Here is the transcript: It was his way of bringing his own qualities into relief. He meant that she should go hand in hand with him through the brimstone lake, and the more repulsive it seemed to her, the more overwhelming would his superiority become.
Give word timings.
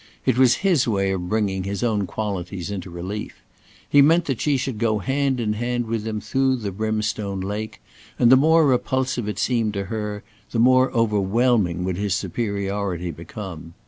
It 0.25 0.35
was 0.35 0.55
his 0.65 0.87
way 0.87 1.11
of 1.11 1.29
bringing 1.29 1.63
his 1.63 1.83
own 1.83 2.07
qualities 2.07 2.71
into 2.71 2.89
relief. 2.89 3.35
He 3.87 4.01
meant 4.01 4.25
that 4.25 4.41
she 4.41 4.57
should 4.57 4.79
go 4.79 4.97
hand 4.97 5.39
in 5.39 5.53
hand 5.53 5.85
with 5.85 6.07
him 6.07 6.19
through 6.19 6.55
the 6.55 6.71
brimstone 6.71 7.39
lake, 7.39 7.79
and 8.17 8.31
the 8.31 8.35
more 8.35 8.65
repulsive 8.65 9.27
it 9.29 9.37
seemed 9.37 9.75
to 9.75 9.85
her, 9.93 10.23
the 10.49 10.57
more 10.57 10.89
overwhelming 10.91 11.83
would 11.83 11.97
his 11.97 12.15
superiority 12.15 13.11
become. 13.11 13.75